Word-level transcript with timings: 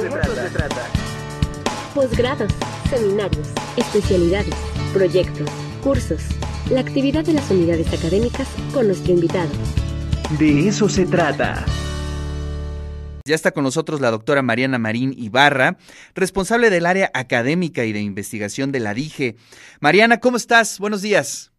se 0.00 0.50
trata. 0.50 0.86
Posgrados, 1.94 2.50
seminarios, 2.88 3.48
especialidades, 3.76 4.54
proyectos, 4.94 5.50
cursos, 5.82 6.22
la 6.70 6.80
actividad 6.80 7.24
de 7.24 7.34
las 7.34 7.50
unidades 7.50 7.92
académicas 7.92 8.48
con 8.72 8.86
nuestro 8.86 9.12
invitado. 9.12 9.50
De 10.38 10.68
eso 10.68 10.88
se 10.88 11.04
trata. 11.04 11.66
Ya 13.26 13.34
está 13.34 13.52
con 13.52 13.64
nosotros 13.64 14.00
la 14.00 14.10
doctora 14.10 14.40
Mariana 14.40 14.78
Marín 14.78 15.14
Ibarra, 15.16 15.76
responsable 16.14 16.70
del 16.70 16.86
área 16.86 17.10
académica 17.12 17.84
y 17.84 17.92
de 17.92 18.00
investigación 18.00 18.72
de 18.72 18.80
la 18.80 18.94
DIGE. 18.94 19.36
Mariana, 19.80 20.18
¿cómo 20.18 20.38
estás? 20.38 20.78
Buenos 20.78 21.02
días. 21.02 21.52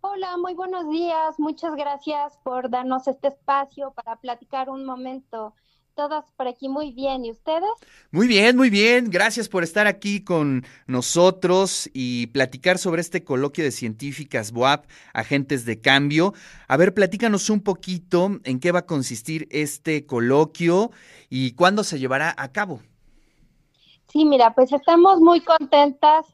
Hola, 0.00 0.36
muy 0.38 0.54
buenos 0.54 0.88
días. 0.88 1.38
Muchas 1.38 1.74
gracias 1.74 2.38
por 2.42 2.70
darnos 2.70 3.06
este 3.06 3.28
espacio 3.28 3.92
para 3.92 4.16
platicar 4.16 4.70
un 4.70 4.86
momento 4.86 5.54
todas 5.96 6.30
por 6.32 6.46
aquí 6.46 6.68
muy 6.68 6.92
bien. 6.92 7.24
¿Y 7.24 7.32
ustedes? 7.32 7.68
Muy 8.12 8.28
bien, 8.28 8.56
muy 8.56 8.70
bien. 8.70 9.10
Gracias 9.10 9.48
por 9.48 9.64
estar 9.64 9.88
aquí 9.88 10.22
con 10.22 10.64
nosotros 10.86 11.90
y 11.92 12.28
platicar 12.28 12.78
sobre 12.78 13.00
este 13.00 13.24
coloquio 13.24 13.64
de 13.64 13.72
científicas 13.72 14.52
BOAP, 14.52 14.84
agentes 15.14 15.64
de 15.64 15.80
cambio. 15.80 16.34
A 16.68 16.76
ver, 16.76 16.94
platícanos 16.94 17.50
un 17.50 17.62
poquito 17.62 18.30
en 18.44 18.60
qué 18.60 18.70
va 18.70 18.80
a 18.80 18.86
consistir 18.86 19.48
este 19.50 20.06
coloquio 20.06 20.90
y 21.30 21.52
cuándo 21.52 21.82
se 21.82 21.98
llevará 21.98 22.32
a 22.36 22.52
cabo. 22.52 22.80
Sí, 24.08 24.24
mira, 24.24 24.54
pues 24.54 24.72
estamos 24.72 25.20
muy 25.20 25.40
contentas 25.40 26.26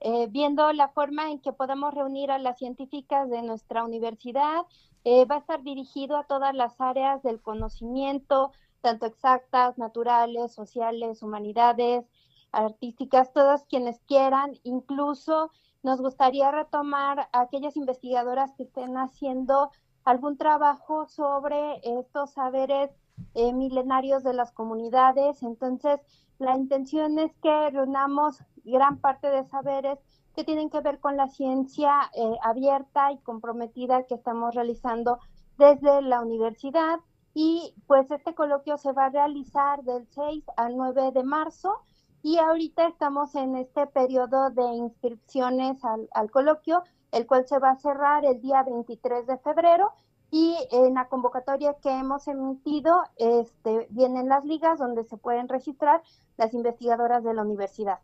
eh, 0.00 0.26
viendo 0.30 0.72
la 0.72 0.88
forma 0.88 1.30
en 1.30 1.38
que 1.38 1.52
podemos 1.52 1.94
reunir 1.94 2.30
a 2.30 2.38
las 2.38 2.58
científicas 2.58 3.30
de 3.30 3.42
nuestra 3.42 3.84
universidad. 3.84 4.62
Eh, 5.04 5.26
va 5.26 5.36
a 5.36 5.38
estar 5.38 5.62
dirigido 5.62 6.16
a 6.16 6.24
todas 6.24 6.54
las 6.54 6.80
áreas 6.80 7.22
del 7.22 7.40
conocimiento, 7.40 8.52
tanto 8.82 9.06
exactas, 9.06 9.78
naturales, 9.78 10.52
sociales, 10.52 11.22
humanidades, 11.22 12.04
artísticas, 12.52 13.32
todas 13.32 13.64
quienes 13.64 14.00
quieran. 14.00 14.58
Incluso 14.64 15.50
nos 15.82 16.00
gustaría 16.00 16.50
retomar 16.50 17.28
a 17.32 17.40
aquellas 17.40 17.76
investigadoras 17.76 18.52
que 18.56 18.64
estén 18.64 18.96
haciendo 18.96 19.70
algún 20.04 20.36
trabajo 20.36 21.06
sobre 21.08 21.80
estos 21.82 22.32
saberes 22.32 22.90
eh, 23.34 23.52
milenarios 23.52 24.22
de 24.22 24.34
las 24.34 24.52
comunidades. 24.52 25.42
Entonces, 25.42 26.00
la 26.38 26.56
intención 26.56 27.18
es 27.18 27.32
que 27.42 27.70
reunamos 27.70 28.42
gran 28.64 28.98
parte 28.98 29.30
de 29.30 29.44
saberes 29.44 29.98
que 30.34 30.44
tienen 30.44 30.70
que 30.70 30.80
ver 30.80 30.98
con 30.98 31.16
la 31.16 31.28
ciencia 31.28 32.10
eh, 32.14 32.36
abierta 32.42 33.12
y 33.12 33.18
comprometida 33.18 34.04
que 34.04 34.14
estamos 34.14 34.54
realizando 34.54 35.18
desde 35.58 36.02
la 36.02 36.20
universidad 36.20 37.00
y 37.34 37.74
pues 37.86 38.10
este 38.10 38.34
coloquio 38.34 38.76
se 38.78 38.92
va 38.92 39.06
a 39.06 39.10
realizar 39.10 39.82
del 39.82 40.06
6 40.08 40.44
al 40.56 40.76
9 40.76 41.12
de 41.12 41.24
marzo 41.24 41.80
y 42.22 42.38
ahorita 42.38 42.86
estamos 42.86 43.34
en 43.34 43.56
este 43.56 43.86
periodo 43.86 44.50
de 44.50 44.62
inscripciones 44.74 45.84
al, 45.84 46.08
al 46.14 46.30
coloquio, 46.30 46.82
el 47.10 47.26
cual 47.26 47.46
se 47.46 47.58
va 47.58 47.70
a 47.70 47.76
cerrar 47.76 48.24
el 48.24 48.40
día 48.40 48.62
23 48.62 49.26
de 49.26 49.38
febrero 49.38 49.92
y 50.30 50.56
en 50.70 50.94
la 50.94 51.08
convocatoria 51.08 51.74
que 51.74 51.90
hemos 51.90 52.26
emitido 52.26 53.02
este, 53.16 53.86
vienen 53.90 54.28
las 54.28 54.44
ligas 54.46 54.78
donde 54.78 55.04
se 55.04 55.18
pueden 55.18 55.46
registrar 55.46 56.02
las 56.38 56.54
investigadoras 56.54 57.22
de 57.22 57.34
la 57.34 57.42
universidad. 57.42 57.98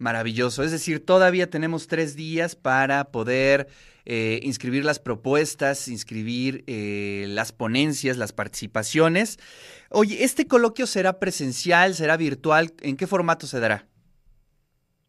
Maravilloso, 0.00 0.62
es 0.62 0.70
decir, 0.70 1.04
todavía 1.04 1.50
tenemos 1.50 1.86
tres 1.86 2.16
días 2.16 2.56
para 2.56 3.10
poder 3.12 3.68
eh, 4.06 4.40
inscribir 4.42 4.82
las 4.82 4.98
propuestas, 4.98 5.88
inscribir 5.88 6.64
eh, 6.66 7.26
las 7.28 7.52
ponencias, 7.52 8.16
las 8.16 8.32
participaciones. 8.32 9.38
Oye, 9.90 10.24
¿este 10.24 10.46
coloquio 10.46 10.86
será 10.86 11.18
presencial, 11.18 11.94
será 11.94 12.16
virtual? 12.16 12.72
¿En 12.80 12.96
qué 12.96 13.06
formato 13.06 13.46
se 13.46 13.60
dará? 13.60 13.86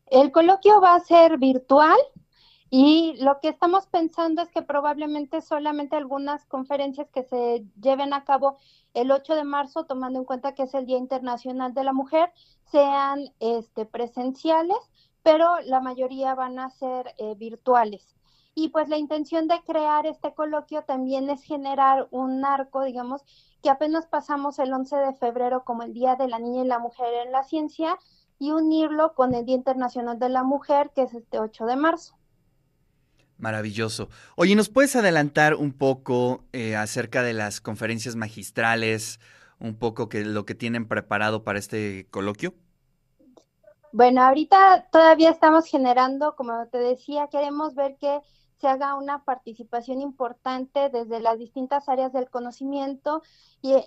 El 0.07 0.29
coloquio 0.33 0.81
va 0.81 0.95
a 0.95 0.99
ser 0.99 1.37
virtual 1.37 1.97
y 2.73 3.17
lo 3.21 3.41
que 3.41 3.49
estamos 3.49 3.85
pensando 3.87 4.41
es 4.41 4.49
que 4.49 4.61
probablemente 4.61 5.41
solamente 5.41 5.97
algunas 5.97 6.45
conferencias 6.45 7.09
que 7.09 7.23
se 7.23 7.65
lleven 7.81 8.13
a 8.13 8.23
cabo 8.23 8.57
el 8.93 9.11
8 9.11 9.35
de 9.35 9.43
marzo, 9.43 9.83
tomando 9.83 10.19
en 10.19 10.25
cuenta 10.25 10.55
que 10.55 10.63
es 10.63 10.73
el 10.73 10.85
Día 10.85 10.97
Internacional 10.97 11.73
de 11.73 11.83
la 11.83 11.91
Mujer, 11.91 12.31
sean 12.63 13.25
este, 13.41 13.85
presenciales, 13.85 14.77
pero 15.21 15.59
la 15.65 15.81
mayoría 15.81 16.33
van 16.33 16.59
a 16.59 16.69
ser 16.69 17.13
eh, 17.17 17.35
virtuales. 17.35 18.15
Y 18.55 18.69
pues 18.69 18.87
la 18.87 18.97
intención 18.97 19.49
de 19.49 19.61
crear 19.65 20.05
este 20.05 20.33
coloquio 20.33 20.83
también 20.83 21.29
es 21.29 21.43
generar 21.43 22.07
un 22.09 22.45
arco, 22.45 22.85
digamos, 22.85 23.21
que 23.61 23.69
apenas 23.69 24.07
pasamos 24.07 24.59
el 24.59 24.71
11 24.71 24.95
de 24.95 25.13
febrero 25.15 25.65
como 25.65 25.83
el 25.83 25.93
Día 25.93 26.15
de 26.15 26.29
la 26.29 26.39
Niña 26.39 26.63
y 26.63 26.67
la 26.67 26.79
Mujer 26.79 27.13
en 27.25 27.33
la 27.33 27.43
Ciencia 27.43 27.99
y 28.39 28.51
unirlo 28.51 29.13
con 29.13 29.33
el 29.33 29.45
Día 29.45 29.55
Internacional 29.55 30.19
de 30.19 30.29
la 30.29 30.43
Mujer, 30.43 30.91
que 30.95 31.01
es 31.01 31.13
este 31.13 31.37
8 31.37 31.65
de 31.65 31.75
marzo. 31.75 32.20
Maravilloso. 33.41 34.07
Oye, 34.35 34.55
¿nos 34.55 34.69
puedes 34.69 34.95
adelantar 34.95 35.55
un 35.55 35.73
poco 35.73 36.45
eh, 36.53 36.75
acerca 36.75 37.23
de 37.23 37.33
las 37.33 37.59
conferencias 37.59 38.15
magistrales, 38.15 39.19
un 39.59 39.75
poco 39.75 40.09
que 40.09 40.23
lo 40.23 40.45
que 40.45 40.53
tienen 40.53 40.87
preparado 40.87 41.43
para 41.43 41.57
este 41.57 42.07
coloquio? 42.11 42.53
Bueno, 43.91 44.21
ahorita 44.21 44.87
todavía 44.91 45.31
estamos 45.31 45.65
generando, 45.65 46.35
como 46.35 46.67
te 46.67 46.77
decía, 46.77 47.29
queremos 47.31 47.73
ver 47.73 47.97
que 47.99 48.19
se 48.59 48.67
haga 48.67 48.93
una 48.93 49.23
participación 49.25 50.01
importante 50.01 50.89
desde 50.89 51.19
las 51.19 51.39
distintas 51.39 51.89
áreas 51.89 52.13
del 52.13 52.29
conocimiento 52.29 53.23
y 53.63 53.73
e 53.73 53.85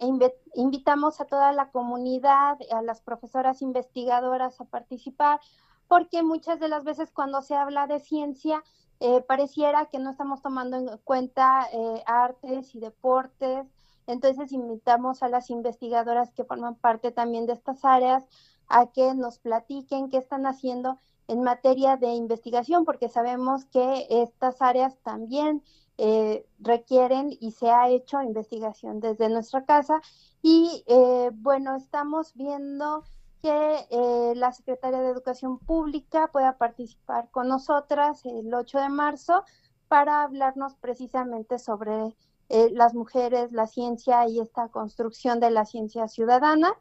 invitamos 0.56 1.20
a 1.20 1.26
toda 1.26 1.52
la 1.52 1.70
comunidad, 1.70 2.58
a 2.72 2.82
las 2.82 3.00
profesoras 3.00 3.62
investigadoras 3.62 4.60
a 4.60 4.64
participar, 4.64 5.38
porque 5.86 6.24
muchas 6.24 6.58
de 6.58 6.68
las 6.68 6.82
veces 6.82 7.12
cuando 7.12 7.40
se 7.40 7.54
habla 7.54 7.86
de 7.86 8.00
ciencia, 8.00 8.64
eh, 9.00 9.20
pareciera 9.22 9.86
que 9.86 9.98
no 9.98 10.10
estamos 10.10 10.42
tomando 10.42 10.76
en 10.76 10.88
cuenta 11.04 11.68
eh, 11.72 12.02
artes 12.06 12.74
y 12.74 12.80
deportes. 12.80 13.66
Entonces 14.06 14.52
invitamos 14.52 15.22
a 15.22 15.28
las 15.28 15.50
investigadoras 15.50 16.32
que 16.32 16.44
forman 16.44 16.74
parte 16.74 17.10
también 17.10 17.46
de 17.46 17.54
estas 17.54 17.84
áreas 17.84 18.24
a 18.68 18.86
que 18.86 19.14
nos 19.14 19.38
platiquen 19.38 20.10
qué 20.10 20.18
están 20.18 20.46
haciendo 20.46 20.98
en 21.28 21.42
materia 21.42 21.96
de 21.96 22.08
investigación, 22.08 22.84
porque 22.84 23.08
sabemos 23.08 23.64
que 23.66 24.06
estas 24.10 24.60
áreas 24.60 24.96
también 25.02 25.62
eh, 25.96 26.44
requieren 26.58 27.36
y 27.40 27.52
se 27.52 27.70
ha 27.70 27.88
hecho 27.88 28.20
investigación 28.20 29.00
desde 29.00 29.28
nuestra 29.28 29.64
casa. 29.64 30.00
Y 30.42 30.84
eh, 30.86 31.30
bueno, 31.32 31.76
estamos 31.76 32.34
viendo 32.34 33.04
que 33.44 33.86
eh, 33.90 34.32
la 34.36 34.52
Secretaria 34.52 35.00
de 35.00 35.10
Educación 35.10 35.58
Pública 35.58 36.30
pueda 36.32 36.56
participar 36.56 37.28
con 37.30 37.46
nosotras 37.46 38.24
el 38.24 38.54
8 38.54 38.78
de 38.80 38.88
marzo 38.88 39.44
para 39.86 40.22
hablarnos 40.22 40.74
precisamente 40.76 41.58
sobre 41.58 42.14
las 42.48 42.94
mujeres, 42.94 43.52
la 43.52 43.66
ciencia 43.66 44.26
y 44.28 44.40
esta 44.40 44.68
construcción 44.68 45.40
de 45.40 45.50
la 45.50 45.66
ciencia 45.66 46.08
ciudadana 46.08 46.74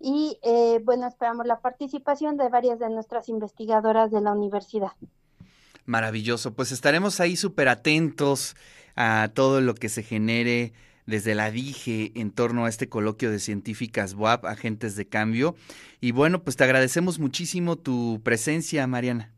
y 0.00 0.38
eh, 0.42 0.80
bueno, 0.84 1.06
esperamos 1.06 1.46
la 1.46 1.60
participación 1.60 2.36
de 2.36 2.48
varias 2.48 2.80
de 2.80 2.90
nuestras 2.90 3.28
investigadoras 3.28 4.10
de 4.10 4.20
la 4.20 4.32
universidad. 4.32 4.92
Maravilloso, 5.86 6.54
pues 6.54 6.72
estaremos 6.72 7.20
ahí 7.20 7.36
súper 7.36 7.68
atentos 7.68 8.56
a 8.96 9.30
todo 9.32 9.60
lo 9.60 9.74
que 9.74 9.88
se 9.88 10.02
genere 10.02 10.72
desde 11.06 11.34
la 11.34 11.50
DIGE 11.50 12.12
en 12.14 12.30
torno 12.30 12.64
a 12.64 12.68
este 12.68 12.88
coloquio 12.88 13.30
de 13.30 13.38
científicas 13.38 14.14
WAP, 14.14 14.44
agentes 14.44 14.96
de 14.96 15.08
cambio. 15.08 15.54
Y 16.00 16.12
bueno, 16.12 16.42
pues 16.42 16.56
te 16.56 16.64
agradecemos 16.64 17.18
muchísimo 17.18 17.76
tu 17.76 18.20
presencia, 18.22 18.86
Mariana. 18.86 19.32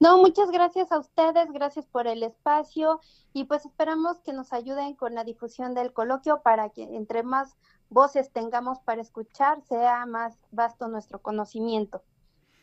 No, 0.00 0.18
muchas 0.18 0.50
gracias 0.52 0.92
a 0.92 0.98
ustedes, 0.98 1.50
gracias 1.52 1.86
por 1.86 2.06
el 2.06 2.22
espacio 2.22 3.00
y 3.32 3.44
pues 3.44 3.66
esperamos 3.66 4.20
que 4.20 4.32
nos 4.32 4.52
ayuden 4.52 4.94
con 4.94 5.14
la 5.14 5.24
difusión 5.24 5.74
del 5.74 5.92
coloquio 5.92 6.40
para 6.42 6.70
que 6.70 6.84
entre 6.84 7.24
más 7.24 7.56
voces 7.90 8.30
tengamos 8.30 8.78
para 8.80 9.00
escuchar, 9.00 9.60
sea 9.62 10.06
más 10.06 10.38
vasto 10.52 10.86
nuestro 10.86 11.20
conocimiento. 11.20 12.02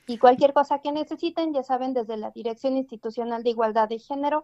Y 0.07 0.17
cualquier 0.17 0.53
cosa 0.53 0.79
que 0.79 0.91
necesiten, 0.91 1.53
ya 1.53 1.63
saben, 1.63 1.93
desde 1.93 2.15
la 2.15 2.31
Dirección 2.31 2.77
Institucional 2.77 3.43
de 3.43 3.49
Igualdad 3.49 3.89
de 3.89 3.99
Género, 3.99 4.43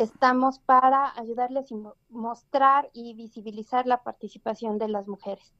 estamos 0.00 0.58
para 0.60 1.18
ayudarles 1.18 1.70
y 1.70 1.76
mostrar 2.10 2.88
y 2.92 3.14
visibilizar 3.14 3.86
la 3.86 4.02
participación 4.02 4.78
de 4.78 4.88
las 4.88 5.08
mujeres. 5.08 5.52